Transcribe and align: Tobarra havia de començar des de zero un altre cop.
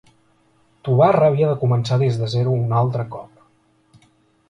Tobarra 0.87 1.27
havia 1.27 1.51
de 1.51 1.59
començar 1.65 2.01
des 2.07 2.19
de 2.25 2.33
zero 2.37 2.57
un 2.65 2.77
altre 2.83 3.09
cop. 3.17 4.07